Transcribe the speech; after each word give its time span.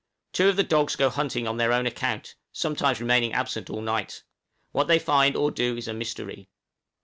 Two 0.33 0.49
of 0.49 0.55
the 0.55 0.63
dogs 0.63 0.95
go 0.95 1.11
hunting 1.11 1.47
on 1.47 1.57
their 1.57 1.71
own 1.71 1.85
account, 1.85 2.33
sometimes 2.51 2.99
remaining 2.99 3.33
absent 3.33 3.69
all 3.69 3.81
night. 3.83 4.23
What 4.71 4.87
they 4.87 4.97
find 4.97 5.35
or 5.35 5.51
do 5.51 5.77
is 5.77 5.87
a 5.87 5.93
mystery. 5.93 6.49